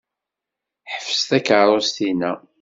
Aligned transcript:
Ḥbes 0.93 1.21
takeṛṛust-inna. 1.29 2.31